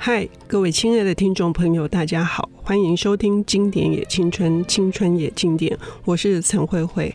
[0.00, 7.12] 嗨，各位亲爱的听众朋友，大家好，欢迎收听《经典也青春，青春也经典》，我是陈慧慧。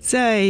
[0.00, 0.44] 在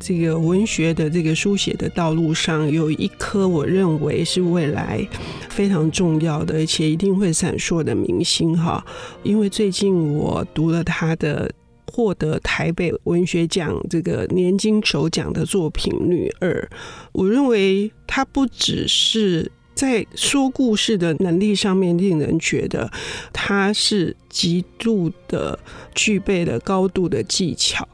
[0.00, 5.06] 这个文学的这个书写的道路上，有一颗我认为是未来
[5.48, 8.84] 非常重要的，而且一定会闪烁的明星哈。
[9.22, 11.48] 因为最近我读了他的
[11.92, 16.68] 获得台北文学奖这个年金首奖的作品《女二》，
[17.12, 19.52] 我认为他不只是。
[19.74, 22.90] 在说故事的能力上面，令人觉得
[23.32, 25.58] 他是极度的
[25.94, 27.88] 具备了高度的技巧。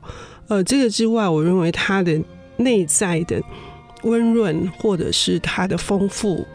[0.49, 2.21] 呃，这个之外，我认为他的
[2.57, 3.41] 内在的
[4.03, 6.47] 温润，或者是他的丰富，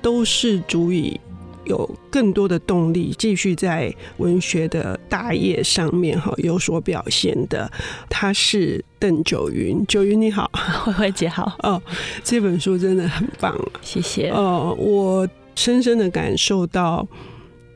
[0.00, 1.20] 都是足以。
[1.64, 7.70] 有更多的动力，继续在文学的大业上面哈有所表现的。
[8.08, 10.50] 他是邓九云，九云你好，
[10.84, 11.56] 慧慧姐好。
[11.62, 11.80] 哦，
[12.24, 14.30] 这本书真的很棒，谢谢。
[14.30, 17.06] 哦，我深深的感受到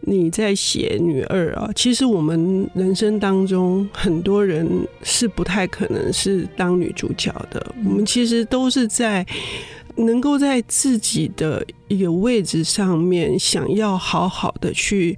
[0.01, 1.71] 你在写女二啊。
[1.75, 4.67] 其实我们人生当中很多人
[5.03, 9.25] 是不太可能是当女主角的，我们其实都是在。
[9.97, 15.17] 能够在自己的一个位置上面，想要好好的去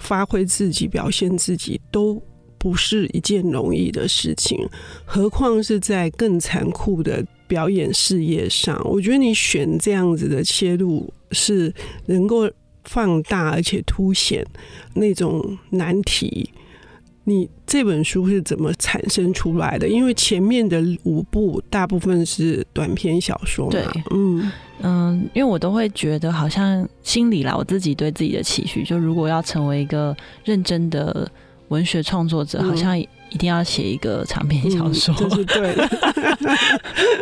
[0.00, 2.22] 发挥自己、表现自己，都
[2.58, 4.68] 不是一件容易的事情。
[5.04, 11.74] 何况是在更残酷的表演事业上，我觉得你选这样子的切入，是
[12.06, 12.48] 能够
[12.84, 14.46] 放大而且凸显
[14.94, 16.48] 那种难题。
[17.24, 19.88] 你这本书是怎么产生出来的？
[19.88, 23.70] 因为前面的五部大部分是短篇小说嘛。
[23.70, 31.26] 对，嗯嗯，因为我都会觉得好像心里啦，我自己对自己的期许，就如果要成为一个认真的
[31.68, 33.02] 文学创作者，好像。
[33.32, 35.88] 一定要写一个长篇小说，这、嗯就是对的。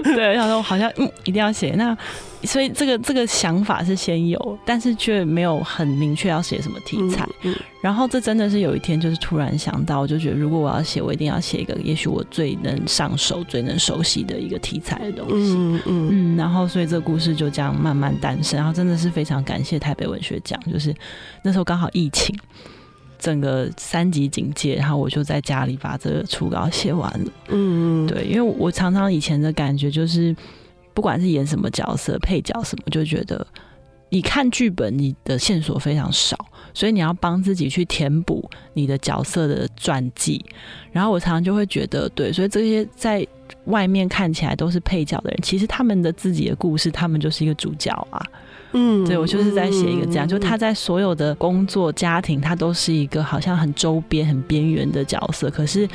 [0.14, 1.70] 对，想说好像嗯，一定要写。
[1.77, 1.97] 那
[2.42, 7.24] 所以这个这个想法是先有，但是却没有很明确要写什么题材。
[7.42, 15.55] 嗯嗯、然后这真的是有一天，就是突然想到，我就觉得如果我要写，我一定要写一个，也许我最能上手、最能熟悉的一个题材的东西。
[15.57, 16.36] 嗯嗯，嗯。
[16.36, 18.57] 然后，所以这个故事就这样慢慢诞生。
[18.57, 20.95] 然后，真的是非常感谢台北文学奖，就是
[21.42, 22.36] 那时候刚好疫情。
[23.20, 27.33] 整个三级警戒，然后我就在家里把这个初稿写完了。
[27.48, 30.35] 嗯，对，因为我常常以前的感觉就是，
[30.95, 33.47] 不管是演什么角色、配角什么，就觉得
[34.08, 36.35] 你看剧本，你的线索非常少，
[36.73, 40.42] 所以你要帮自己去填补你的角色的传记。
[40.91, 43.25] 然后我常常就会觉得，对，所以这些在
[43.67, 48.20] 外面看起来都是配角的人，其实他们的自己的故事，他们就是一个主角啊。
[48.73, 55.89] 嗯，对，我就是在写一个这样，嗯、就他在所有的工作、家庭，他都是一个好像很周边、很边缘的角色，可是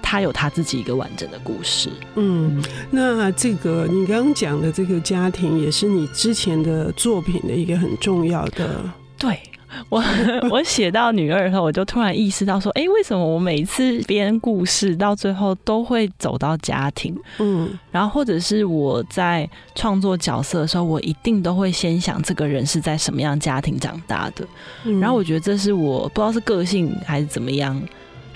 [0.00, 1.90] 他有他自己一个完整的故事。
[2.14, 8.82] 嗯，那这个你刚刚讲的这个家庭，也是你之前的作品的一个很重要的。
[9.18, 9.38] 对。
[9.88, 10.02] 我
[10.50, 17.16] 我写到女二的时候，我就突然意识到说，哎、欸，为什么我每次编故事到最后都会走到家庭？
[17.38, 24.46] 嗯，然后或者是我在创作角色的时候，我一定都会先想这个人是在什么样家庭长大的。
[24.84, 27.80] 嗯、然后我觉得这是我不知道是个性还是怎么样。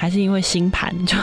[0.01, 1.15] 还是因为星盘，就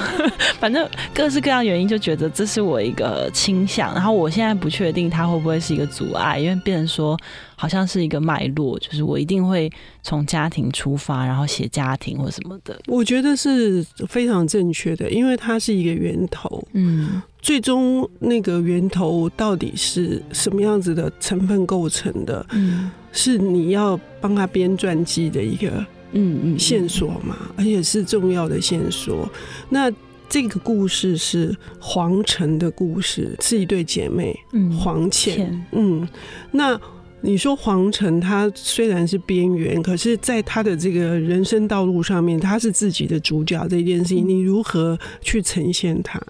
[0.59, 3.91] 反正各式各样原因，就觉得这是我一个倾向。
[3.95, 7.17] 然后我现在不确定它会不会是一个阻碍，因为变成说
[7.55, 9.67] 好像是一个脉络，就是我一定会
[10.03, 12.79] 从家庭出发，然后写家庭或什么的。
[12.85, 16.63] 我觉得是非常正确的，因为它是一个源头。
[16.73, 22.45] 嗯，最终那个源头到底是什么样子的成分构成的？
[22.51, 25.83] 嗯，是你要帮他编传记的一个。
[26.17, 29.29] 嗯嗯，线索嘛，而且是重要的线索。
[29.69, 29.91] 那
[30.27, 36.07] 这个故事是黄晨的故事，是一对姐妹，嗯，黄倩，嗯。
[36.51, 36.79] 那
[37.21, 43.67] 你说黄晨他虽然是边缘，可是在他的这个人生道路上面，他是自己的主角。
[43.67, 46.21] 这件事情，你如何去呈现他？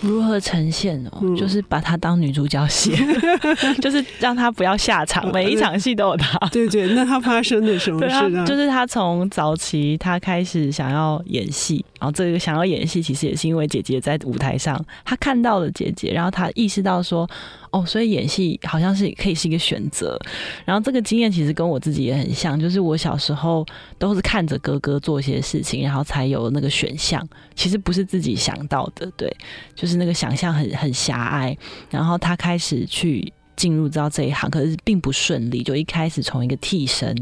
[0.00, 1.18] 如何呈现哦？
[1.22, 2.92] 嗯、就是把她当女主角写，
[3.82, 6.38] 就是让她不要下场，每一场戏都有她。
[6.48, 8.44] 对，对对，那她发生了什么事呢？
[8.46, 17.28] 就是她从早期她开始想要演戏，然后这个想要演戏，其实也是因为姐姐在舞台上，她看到了姐姐，然后她意识到说，
[17.70, 20.18] 哦，所以演戏好像是可以是一个选择。
[20.64, 23.66] 然后这个经验其实跟我自己也很像，就是我小时候
[23.98, 27.22] 都是看着哥哥做一些事情，然后才有那个选项，
[27.54, 29.30] 其实不是自己想到的，对，
[29.74, 30.00] 就是。
[30.00, 31.54] 那个想象很很狭隘，
[31.90, 35.62] 然后他开始去进入到这一行，可是并不顺利。
[35.62, 37.14] 就一开始从一个替身，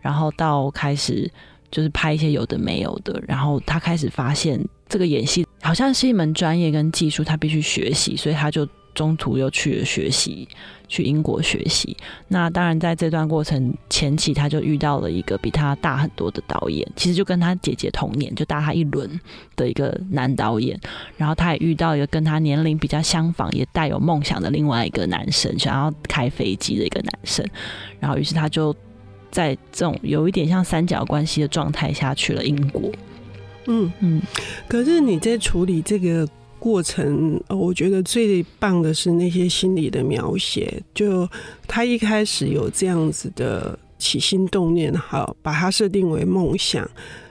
[0.00, 1.30] 然后到开始
[1.70, 10.48] 就是拍一些有的没有的，然后他开始发现这个演戏好像是一门专业跟技术，他必须学习，所以他就中途又去了学习，
[10.88, 11.96] 去英国学习。
[12.26, 19.08] 那当然在这段过程前期，他就遇到了一个比他大很多的导演，其实就跟他姐姐同年，就大他一轮
[19.54, 20.76] 的一个男导演。
[21.16, 27.46] 然后他也遇到一个跟他年龄比较相仿，也带有梦想的另外一个男生，想要开飞机的一个男生。
[28.00, 28.74] 然后于是他就
[29.30, 32.90] 在这种有一点像三角关系的状态下去了英国。
[33.66, 34.20] 嗯嗯，
[34.66, 36.26] 可是你在处理这个
[36.58, 40.82] 过程，我觉得最棒的是那些心理的描写。
[40.94, 41.28] 就
[41.66, 46.88] 他一开始有这样子的起心动念，好，把它设定为梦想，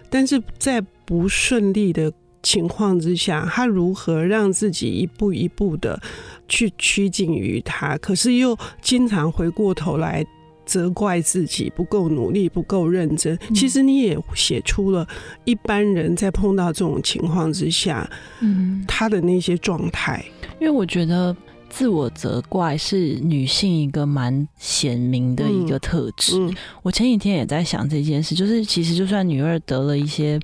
[0.09, 6.01] 但是在不顺利的情况之下，他如何让自己一步一步的
[6.47, 10.25] 去趋近于他，可是又经常回过头来。
[10.67, 13.35] 责怪自己不够努力，不够认真。
[13.55, 15.07] 其实你也写出了
[15.45, 18.07] 一般人在碰到这种情况之下，
[18.41, 20.23] 嗯，他的那些状态。
[20.59, 21.35] 因为我觉得
[21.69, 26.37] 自我责怪是女性一个蛮显明的一个特质。
[26.37, 26.55] 嗯嗯。
[26.83, 30.37] 我前几天也在想这件事，就是其实就算女二得了一些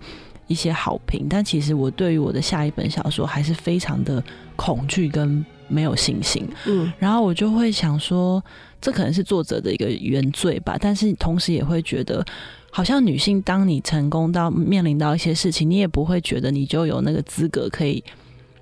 [0.47, 4.23] 一些好评，但其实我对于我的下一本小说还是非常的
[4.55, 6.47] 恐惧跟没有信心。
[6.65, 8.41] 嗯，然后我就会想说。
[8.83, 12.21] 这可能是作者的一个原罪吧，但是同时也会觉得，
[12.69, 18.03] 好像女性当你成功到面临到一些事情，你也不会觉得你就有那个资格可以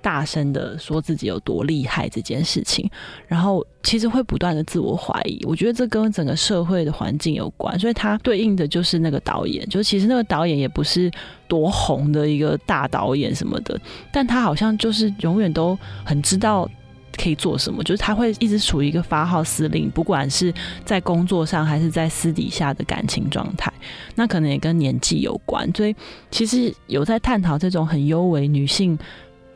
[0.00, 2.88] 大声的说自己有多厉害这件事情，
[3.26, 5.44] 然后其实会不断的自我怀疑。
[5.44, 11.10] 我觉得这跟整个社会的环境有关，所以它对应的就是那个导演，就其实那个导演也不是
[11.48, 13.76] 多红的一个大导演什么的，
[14.12, 16.70] 但他好像就是永远都很知道。
[17.16, 17.82] 可以做什么？
[17.84, 20.52] 就是他会一直处于一个发号施令，不管是
[20.84, 23.72] 在工作上还是在私底下的感情状态，
[24.14, 25.70] 那可能也跟年纪有关。
[25.74, 25.94] 所以
[26.30, 28.98] 其实有在探讨这种很优为女性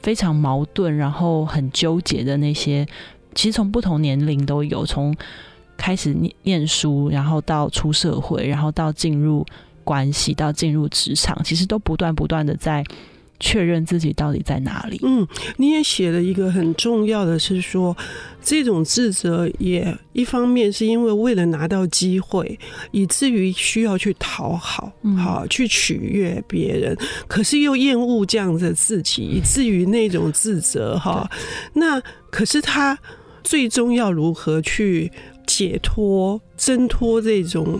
[0.00, 2.86] 非常矛盾，然后很纠结的那些，
[3.34, 5.14] 其实从不同年龄都有，从
[5.76, 9.44] 开始念念书，然后到出社会，然后到进入
[9.82, 12.84] 关系，到进入职场，其实都不断不断的在。
[13.38, 14.98] 确认自己到底在哪里？
[15.02, 17.96] 嗯，你也写了一个很重要的是说，
[18.42, 22.58] 这种自责也一方面是因为为了拿到机会，
[22.92, 26.96] 以至于需要去讨好，好去取悦别人，
[27.28, 31.30] 可是又厌恶这样的自己，以至于那种自责哈。
[31.74, 32.00] 那
[32.30, 32.98] 可是他
[33.44, 35.10] 最终要如何去
[35.46, 37.78] 解脱、挣脱这种？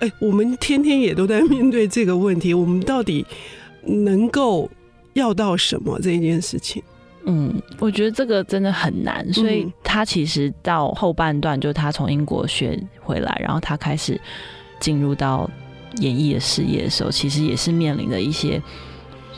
[0.00, 3.24] 哎，我们天天也都在面对这个问题，我们到底
[3.84, 4.70] 能够？
[5.18, 6.82] 要到什么这一件事情，
[7.24, 14.20] 嗯，我觉得这个真的很难，所以他其实到后半段，就他从英国学回来，然后他开始
[14.80, 15.50] 进入到
[16.00, 18.62] 演艺的事业的时候，其实也是面临着一些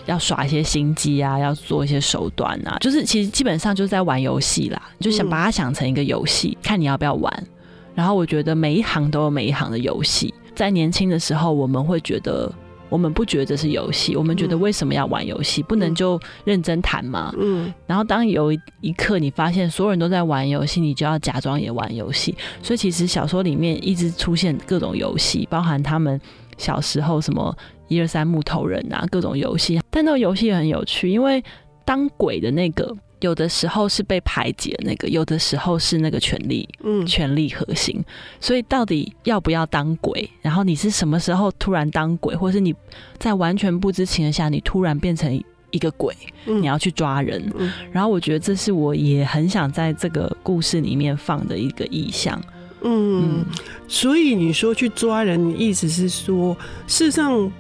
[0.07, 7.47] 要耍一些心机啊，要做一些手段啊，就是其实基本上就是在玩游戏啦，就想把它想成一个游戏，看你要不要玩。
[7.95, 12.53] 然后我觉得每一行都有每一行的游戏，在年轻的时候，我们会觉得。
[12.91, 15.63] 我们不觉得这是游戏，我们觉得为什么要玩游戏？
[15.63, 17.33] 不能就认真谈吗？
[17.39, 17.73] 嗯。
[17.87, 22.37] 然后当有一刻你发现所有人都在玩游戏，你就要假装也玩游戏。
[22.63, 26.21] 所以其实小说里面一直出现各种游戏，包含他们
[26.59, 27.57] 小时候什么
[27.89, 29.81] 一二三木头人啊，各种游戏。
[29.89, 31.43] 但那个游戏也很有趣，因为
[31.85, 32.95] 当鬼的那个。
[33.21, 38.03] 有的时候是被排挤的那个，有的时候是那个权力，嗯，权力核心。
[38.41, 40.29] 所以到底要不要当鬼？
[40.41, 42.75] 然后你是什么时候突然当鬼，或是你
[43.19, 45.33] 在完全不知情的下，你突然变成
[45.71, 46.15] 一个鬼，
[46.47, 47.53] 你要去抓人。
[47.59, 52.43] 嗯，然后我觉得这是我也很想在这个故事里面放的一个意象。
[52.83, 53.45] 嗯，
[53.87, 56.57] 所以你说去抓人，你意思是说，
[56.87, 57.53] 事实上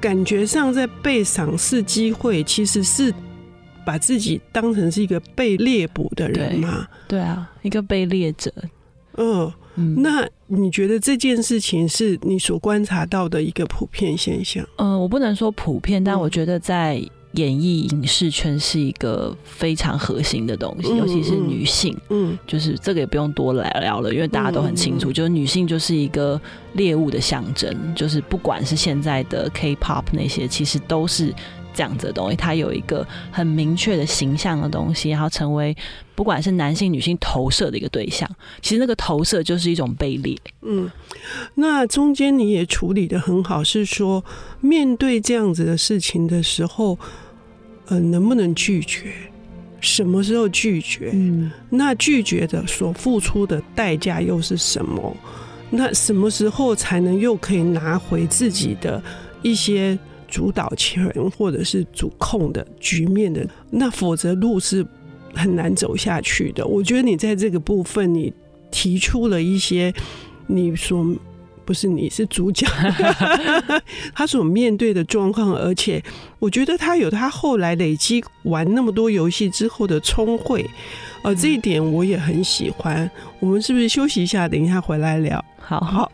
[0.00, 3.12] 感觉上在被赏识机会，其实是。
[3.86, 6.88] 把自己当成是一个被猎捕的人吗？
[7.06, 8.52] 对啊，一个被猎者。
[9.16, 14.66] 嗯嗯，那你觉得这件事情是你所观察到的一个普遍现象？
[14.76, 17.00] 嗯，我不能说普遍，但我觉得在
[17.32, 21.96] 演艺影视圈是一个非常核心的东西，嗯、尤其是女性。
[22.08, 26.40] 嗯，就是这个也不用多来聊了，因为大家都很清楚，嗯、就是女性就是一个
[26.72, 31.32] 猎物的象征，就是不管是现在的 K-pop 那些，其实都是。
[31.76, 35.76] 这样子的东西，它有一个很明确的形象的东西，然后成为
[36.14, 38.26] 不管是男性、女性投射的一个对象。
[38.62, 40.34] 其实那个投射就是一种卑劣。
[40.62, 40.90] 嗯，
[41.56, 44.24] 那中间你也处理得很好，是说
[44.62, 46.98] 面对这样子的事情的时候，
[47.88, 49.12] 呃，能不能拒绝？
[49.78, 51.10] 什么时候拒绝？
[51.12, 55.14] 嗯，那拒绝的所付出的代价又是什么？
[55.68, 59.02] 那什么时候才能又可以拿回自己的
[59.42, 59.98] 一些？
[60.28, 64.86] 主导权或者是主控的局面的，那否则路是
[65.34, 66.66] 很难走下去的。
[66.66, 68.32] 我觉得你在这个部分，你
[68.70, 69.92] 提出了一些
[70.46, 71.06] 你说
[71.64, 72.66] 不是你是主角，
[74.14, 76.02] 他所面对的状况，而且
[76.38, 80.64] 我觉得他有他后来累积玩那么多游戏之后的聪慧，
[81.22, 83.10] 呃，这一点我也很喜欢。
[83.40, 85.44] 我们是不是休息一下，等一下回来聊？
[85.58, 86.12] 好好。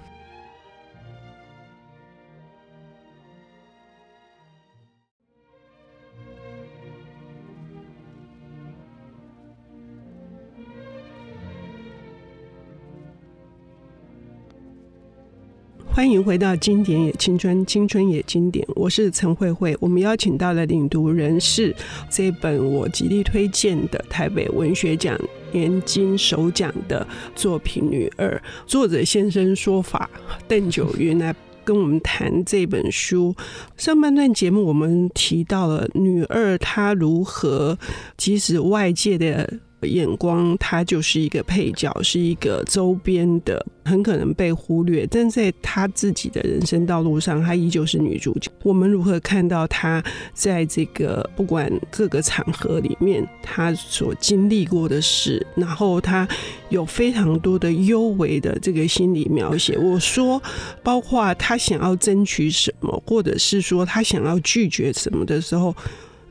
[15.94, 18.66] 欢迎回到《经典也青春，青春也经典》。
[18.75, 19.76] 我是陈慧慧。
[19.78, 21.75] 我们邀请到的领读人是
[22.08, 25.20] 这本我极力推荐的台北文学奖
[25.52, 27.06] 年金首奖的
[27.37, 28.30] 作品《女二》。
[28.66, 30.08] 作者现身说法，
[30.49, 33.37] 邓九云来跟我们谈这本书。
[33.76, 37.78] 上半段节目我们提到了女二，她如何
[38.16, 39.61] 即使外界的。
[39.87, 45.07] 眼光，他就是一个配角，是一个周边的，很可能被忽略。
[45.07, 48.51] 但在他自己的人生道路上，他依旧是女主角。
[48.62, 56.27] 我们如何看到他在这个不管各个场合里面，他所经历过的事，然后他
[56.69, 59.77] 有非常多的幽微的这个心理描写。
[59.79, 60.43] 我说，
[60.83, 65.75] 包括他想要争取什么，或者是说他想要拒绝什么的时候。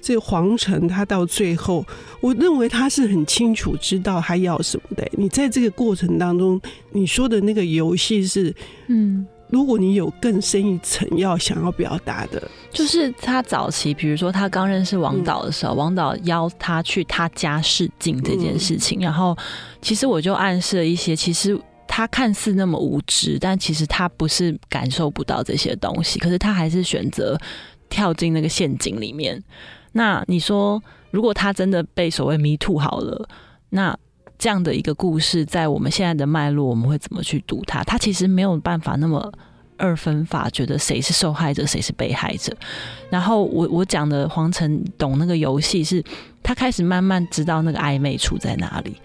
[0.01, 1.86] 这皇城他到最后，
[2.20, 5.08] 我认为他是很清楚知道他要什么的。
[5.12, 6.60] 你在这个过程当中，
[6.91, 8.53] 你说的那个游戏是，
[8.88, 19.38] 嗯，如果你有更深一层要想要表达的，就是他早期，比如说他刚认识王导的时候，嗯、王导邀他去他家试镜这件事情，嗯、然后
[19.81, 21.55] 其实我就暗示了一些，其实
[21.88, 27.38] 他看似那么无知，但其实他不是感受不到这些东西，可是他还是选择
[27.88, 29.43] 跳进那个陷阱里面。
[29.93, 30.81] 那你说，
[31.12, 33.27] 如果他真的被所谓 “me too” 好了，
[33.69, 33.98] 那
[34.38, 37.83] 这样的一个故事，在我们现在的脉络，我们会怎么去读它？
[37.83, 39.31] 他其实没有办法那么
[39.77, 42.55] 二分法，觉得谁是受害者，谁是被害者。
[43.10, 46.03] 然后我我讲的黄晨懂那个游戏，是
[46.41, 48.95] 他开始慢慢知道那个暧昧处在哪里，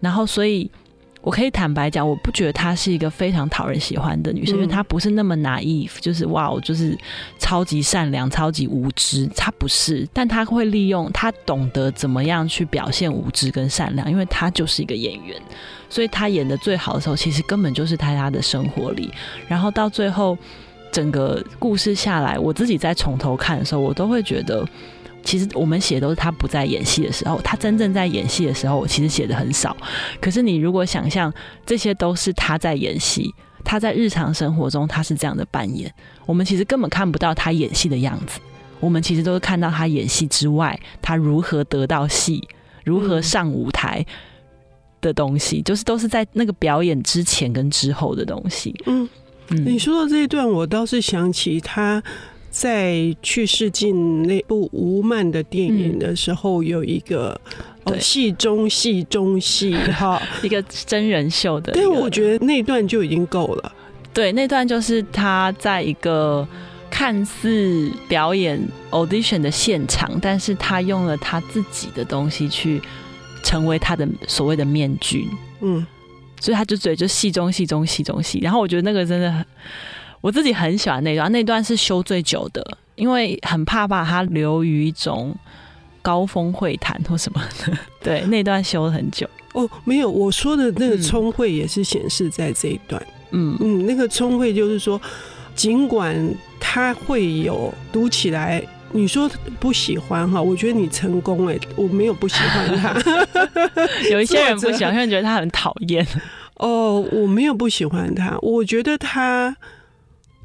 [0.00, 0.70] 然后所以。
[1.28, 6.96] 我可以坦白讲，我不觉得她是一个非常讨人喜欢的女生，嗯、因为她不是那么 naive，就是哇，我就是
[7.38, 9.26] 超级善良、超级无知。
[9.36, 15.38] 她不是，但她会利用，她懂得怎么样去表现无知跟善良，因为她就是一个演员，
[15.90, 19.12] 所以她演的最好的时候，其实根本就是在她的生活里。
[19.46, 20.34] 然后到最后，
[20.90, 24.66] 整个故事下来，我自己在从头看的时候，我都会觉得。
[25.28, 29.76] 其实我们写都是他不在演戏的时候，他真正在演戏的时候，我其实写的很少。
[30.22, 31.30] 可是你如果想象
[31.66, 33.30] 这些都是他在演戏，
[33.62, 35.92] 他在日常生活中他是这样的扮演，
[36.24, 38.40] 我们其实根本看不到他演戏的样子。
[38.80, 42.42] 我们其实都是看到他演戏之外，他如何得到戏，
[42.82, 44.02] 如何上舞台
[45.02, 48.74] 的东西，就是都是在那个表演之前跟之后的东西。
[48.86, 49.06] 嗯
[49.50, 52.02] 嗯，你说的这一段，我倒是想起他。
[52.60, 57.40] 在去试镜那部吴曼的电影的时候，有一个
[58.00, 61.72] 戏中戏中戏哈， 一个真人秀的。
[61.72, 63.72] 但我觉得那段就已经够了。
[64.12, 66.44] 对，那段就是他在一个
[66.90, 68.60] 看似表演
[68.90, 72.82] audition 的现场，但是他用了他自己的东西去
[73.44, 75.28] 成为他的所谓的面具。
[75.60, 75.86] 嗯，
[76.40, 78.40] 所以他就嘴就戏中戏中戏中戏。
[78.42, 79.46] 然后我觉得那个真的很。
[80.20, 82.64] 我自己很喜欢那段，那段是修最久的，
[82.96, 85.34] 因为很怕把它留于一种
[86.02, 87.78] 高峰会谈或什么的。
[88.02, 89.28] 对，那段修了很久。
[89.54, 93.00] 哦，没有，我说的那个聪慧也是显示在这一段。
[93.30, 95.00] 嗯嗯，那个聪慧就是说，
[95.54, 102.94] 尽管他会有读起来，你说不喜欢哈，我觉得你成功哎，我没有不喜欢他。
[104.10, 106.06] 有一些人不喜欢，觉得他很讨厌。
[106.54, 109.56] 哦，我没有不喜欢他，我觉得他。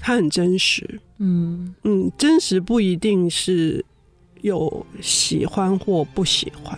[0.06, 3.84] 他很真实，嗯嗯，真实不一定是
[4.42, 6.78] 有喜欢或不喜欢，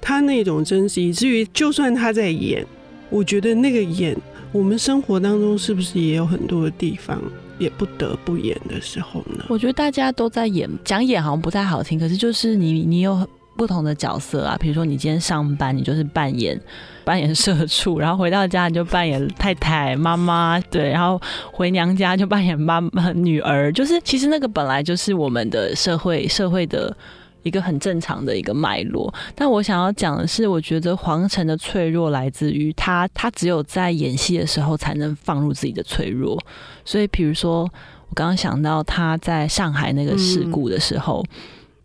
[0.00, 2.64] 他那种真实，以至于就算他在演，
[3.10, 4.16] 我觉得那个演，
[4.52, 7.20] 我们生活当中是不是也有很多的地方
[7.58, 9.46] 也不得不演的时候呢？
[9.48, 13.28] 我觉得大家都在演，讲演好像不太好听，可是就是你，你有。
[13.56, 16.58] 不同的角色啊，比如说你今天上班，你就是扮演
[17.04, 21.20] 扮演社畜，然后回到家你就扮演太太、妈妈，对，然后
[21.52, 26.96] 回娘家就扮演妈妈、女儿，就是其实那个本来就是我们的社会社会的
[27.42, 29.12] 一个很正常的一个脉络。
[29.34, 36.42] 但我想要讲的是，我觉得黄晨的脆弱来自于他，他只有在演戏的时候才能放入自己的脆弱。
[36.84, 37.64] 所以，比如说
[38.08, 41.22] 我刚刚想到他在上海那个事故的时候。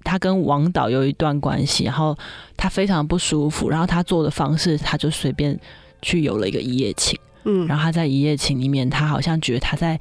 [0.05, 2.17] 他跟王导有一段关系，然后
[2.55, 5.59] 他非常不舒服，然后他做的方式，他就随便
[6.01, 9.99] 去有了一个一夜情，嗯，然后他在一夜情里面，他好像觉得他在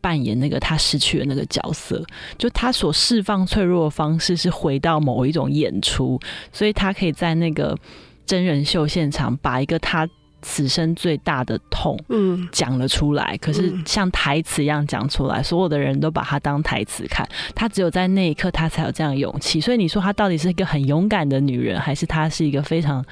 [0.00, 2.04] 扮演那个他失去的那个角色，
[2.36, 6.18] 就他所释放脆弱的方式是回到某一种演出，
[6.50, 7.76] 所以他可以在那个
[8.24, 10.08] 真人秀现场把一个他。
[10.42, 13.36] 此生最大的痛，嗯，讲了出来。
[13.38, 17.28] 可是像台词一样讲出来，所有的人都把它当台词看。
[17.54, 19.60] 他只有在那一刻，他才有这样的勇气。
[19.60, 23.04] 所以你说她到底是一个很勇敢的女人，还是她是一个非常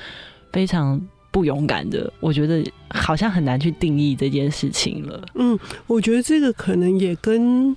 [0.53, 1.01] 非常
[1.31, 2.13] 不勇敢的？
[2.21, 5.21] 我觉得好像很难去定义这件事情了。
[5.35, 7.77] 嗯，我觉得这个可能也跟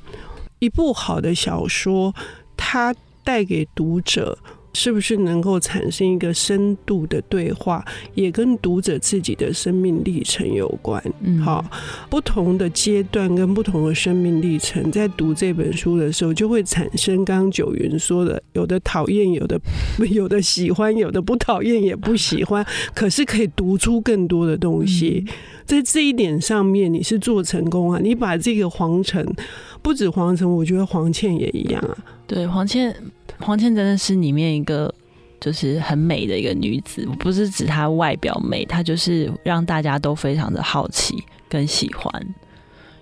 [0.59, 2.13] 一部好的小说，
[2.55, 4.37] 它带给读者。
[4.77, 11.03] 是不是能够产生一个深度的对话，也跟读者自己的生命历程有关。
[11.21, 11.65] 嗯，好，
[12.11, 19.59] 不同的阶段跟不同的生命历程，在读这本书的时候，就会产生刚刚九云说的，有的讨厌，有的
[20.11, 25.25] 有的喜欢，有的不讨厌也不喜欢， 可是可以读出更多的东西。
[25.65, 27.99] 在这一点上面，你是做成功啊！
[28.01, 29.25] 你把这个黄澄，
[29.87, 31.97] 不止黄晨，我觉得黄倩也一样啊。
[32.27, 32.93] 对，黄倩。
[33.39, 34.93] 黄倩真的是里面一个
[35.39, 41.15] 就是很美的一个女子，不是指她外表美，她就是让大家都非常的好奇
[41.47, 42.11] 跟喜欢，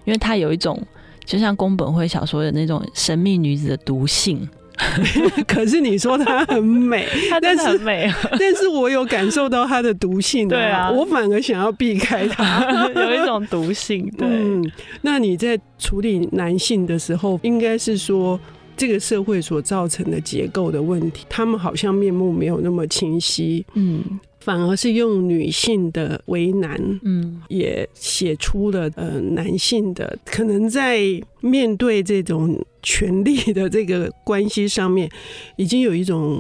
[0.04, 0.80] 因为她有一种
[1.26, 4.48] 就像宫本会小说的那种神秘女子的毒性。
[5.48, 14.12] 可是你说它很美， 它真的很美， 但是我有感受到它的毒性，对啊，我反而想要避开它，有一种毒性。
[14.18, 18.40] 对，嗯，那你在处理男性的时候，应该是说。
[18.78, 24.04] 这个社会所造成的结构的问题，他们好像面目没有那么清晰，嗯，
[24.46, 31.00] 反而是用女性的为难，嗯，也写出了呃男性的可能在
[31.42, 35.10] 面对这种权力的这个关系上面，
[35.56, 36.40] 已经有一种。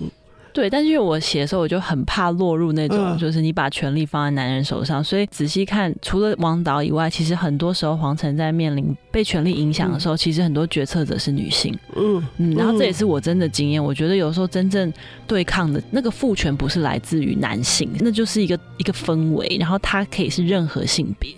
[0.55, 5.03] 对，但是因为我写的时候，我就很怕落入那种，就是你把权力放在男人手上。
[5.03, 11.77] 所以仔细看，除了王导以外，其实很多时候黄晨在面临被权力影响的时候，其实很多决策者是女性。
[11.97, 13.83] 嗯嗯，然后这也是我真的经验。
[13.83, 14.93] 我觉得有时候真正
[15.27, 21.35] 对抗的那个父权不是来自于男性，那就是一个一个氛围，然后它可以是任何性别。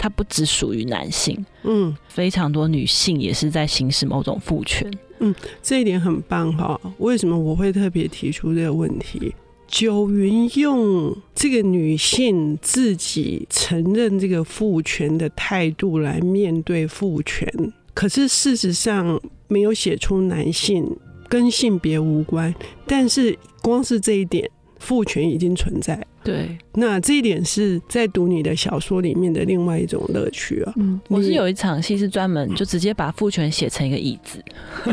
[0.00, 4.88] 它不只属于男性，嗯，非常多女性也是在行使某种父权，
[5.20, 6.80] 嗯，这一点很棒哈。
[6.98, 9.34] 为什么我会特别提出这个问题？
[9.66, 17.46] 九云用这个女性自己承认这个父权的态度来面对父权，
[17.92, 20.88] 可是事实上没有写出男性
[21.28, 22.54] 跟性别无关，
[22.86, 24.50] 但是光是这一点。
[24.78, 30.72] 父权已经存在，对，那这一点是在读你的小说里面的另外一种乐趣啊。
[30.76, 34.42] 嗯，我是有一场戏是专门就直接把父权写成一个椅子，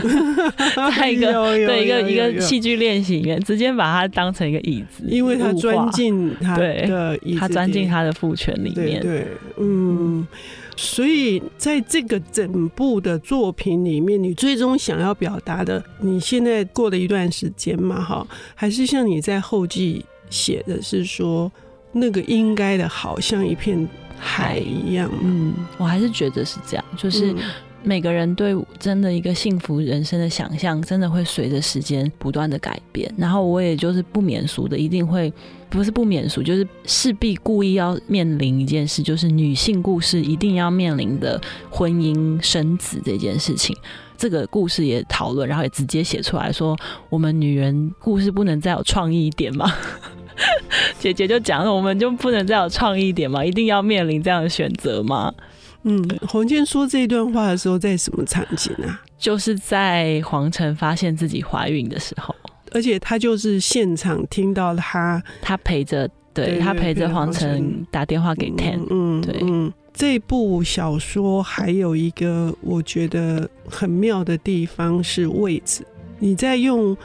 [0.98, 1.32] 在一个
[1.66, 10.28] 对一个一个戏剧练习里面，直接把它当成一个椅子，因为他钻进他的椅子，他钻进他的父权里面，对，嗯。
[10.76, 21.52] 所以，在这个整部的作品里面，你最终想要表达的，你现在过了一段时间嘛，哈，还是像你在后记写的是说，
[21.92, 25.10] 那个应该的，好像一片海一样。
[25.22, 27.36] 嗯，我还是觉得是这样，就是。
[27.86, 33.14] 每个人对真的一个幸福人生的想象，真的会随着时间不断的改变。
[33.16, 35.32] 然后我也就是不免俗的，一定会
[35.70, 43.76] 不是不免俗，就是势必故意要面临一件事，就是女性故事一定要面临的婚姻生子这件事情。
[44.18, 46.76] 这个故事也讨论，然后也直接写出来说，
[47.10, 49.72] 我们女人故事不能再有创意一点吗？
[50.98, 53.46] 姐姐就讲了，我们就不能再有创意一点吗？
[53.46, 55.32] 一定要面临这样的选择吗？
[55.88, 59.02] 嗯，黄健说这一段话的时候，在什么场景啊？
[59.20, 62.36] 就是在黄晨发现自己怀孕的时候，
[62.72, 75.86] 而且他就是现场听到他，他陪着，对，对他陪着黄晨打电话给 Ten，嗯，对，嗯，这部小说还有一个我觉得很妙的地方是位置，
[76.18, 76.98] 你在用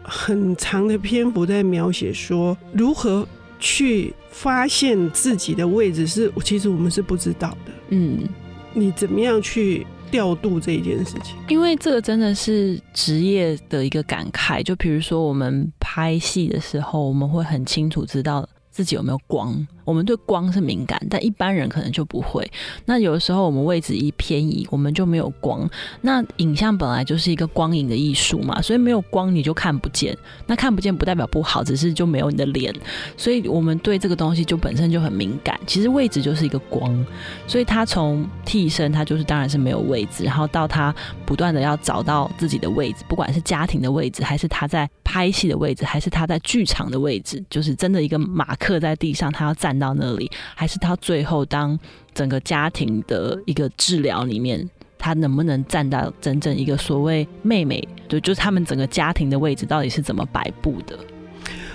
[0.00, 3.26] 很长的篇幅在描写说如何。
[3.58, 7.72] 去发现自己的位置是，其实我们是不知道的。
[7.90, 8.28] 嗯，
[8.72, 11.34] 你怎么样去调度这一件事情？
[11.48, 14.62] 因为这个真的是职业的一个感慨。
[14.62, 19.66] 就比如说，我们拍戏的时候，我们会很清楚知道自己有没有光。
[19.88, 22.46] 我们对光是敏感，但一般人可能就不会。
[22.84, 25.66] 那有的时候我们位置一偏移，我们就没有光。
[26.02, 30.14] 那影像本来就是一个光影的艺术嘛，所以没有光你就看不见。
[30.46, 32.70] 那看不见不代表不好，只是就没有你的脸。
[33.16, 35.58] 所以我们对这个东西就本身就很敏感。
[35.66, 37.02] 其实位置就是一个光，
[37.46, 51.78] 所以他从替身他就是当然是没有位置，然后到他不断的要找到自己的位置，不管是家庭的位置，还是他在拍戏的位置，还是他在剧场的位置，就是真的一个马克在地上，他要站到那里，还是他最后当
[52.14, 60.98] 整个家庭的一个治疗里面，他能不能站到真正一个所谓妹妹，对，就是他们整个家庭的位置到底是怎么摆布的？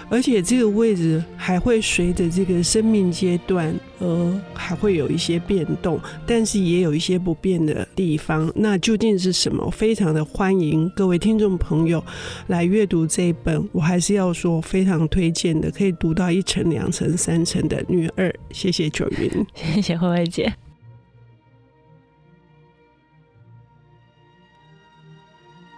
[0.09, 8.51] 而且这个位置还会随着这个生命阶段，而还会有一些变动，但是也有一些不变的地方。
[8.55, 9.69] 那究竟是什么？
[9.71, 12.03] 非常的欢迎各位听众朋友
[12.47, 18.33] 来阅读这一本，我还是要说非常推荐的，可以读到一层、两层、三层的女二。
[18.51, 19.29] 谢谢九云，
[19.73, 20.53] 谢谢慧慧姐。